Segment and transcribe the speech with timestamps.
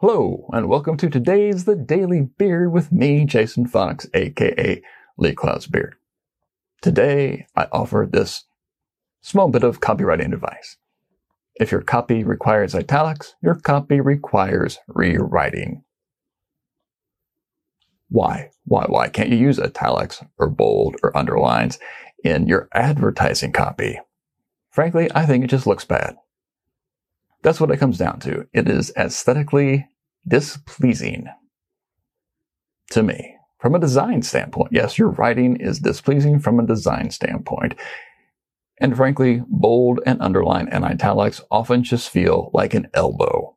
[0.00, 4.82] Hello, and welcome to today's The Daily Beard with me, Jason Fox, aka
[5.16, 5.94] Lee Cloud's Beard.
[6.82, 8.44] Today, I offer this
[9.22, 10.76] small bit of copywriting advice.
[11.54, 15.82] If your copy requires italics, your copy requires rewriting.
[18.10, 18.50] Why?
[18.66, 18.84] Why?
[18.86, 21.78] Why can't you use italics or bold or underlines
[22.22, 23.98] in your advertising copy?
[24.68, 26.16] Frankly, I think it just looks bad.
[27.46, 28.44] That's what it comes down to.
[28.52, 29.86] It is aesthetically
[30.26, 31.28] displeasing
[32.90, 34.72] to me from a design standpoint.
[34.72, 37.76] Yes, your writing is displeasing from a design standpoint.
[38.80, 43.56] And frankly, bold and underline and italics often just feel like an elbow,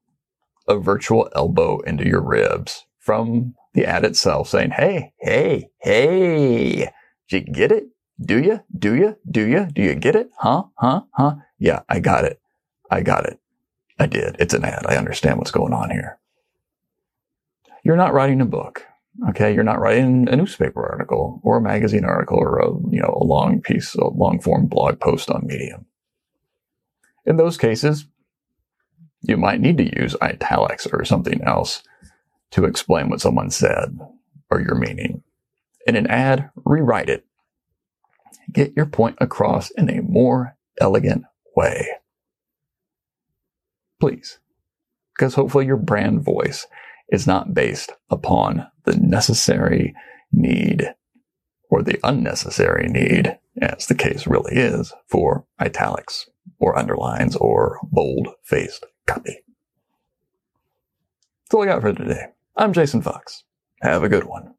[0.68, 6.92] a virtual elbow into your ribs from the ad itself saying, Hey, hey, hey,
[7.28, 7.86] did you get it?
[8.24, 8.60] Do you?
[8.78, 9.18] Do you?
[9.28, 9.66] Do you?
[9.74, 10.30] Do you get it?
[10.38, 10.66] Huh?
[10.78, 11.02] Huh?
[11.14, 11.38] Huh?
[11.58, 12.40] Yeah, I got it.
[12.92, 13.40] I got it.
[14.00, 14.38] I did.
[14.40, 14.86] It's an ad.
[14.88, 16.18] I understand what's going on here.
[17.84, 18.86] You're not writing a book.
[19.30, 19.54] Okay.
[19.54, 23.26] You're not writing a newspaper article or a magazine article or a, you know, a
[23.26, 25.86] long piece, a long form blog post on Medium.
[27.26, 28.06] In those cases,
[29.22, 31.84] you might need to use italics or something else
[32.52, 33.98] to explain what someone said
[34.50, 35.24] or your meaning.
[35.86, 37.26] In an ad, rewrite it.
[38.52, 41.26] Get your point across in a more elegant
[41.56, 41.88] way.
[44.00, 44.40] Please.
[45.16, 46.66] Because hopefully your brand voice
[47.10, 49.94] is not based upon the necessary
[50.32, 50.94] need
[51.70, 58.30] or the unnecessary need, as the case really is, for italics or underlines or bold
[58.44, 59.40] faced copy.
[61.46, 62.28] That's all I got for today.
[62.56, 63.44] I'm Jason Fox.
[63.82, 64.56] Have a good one.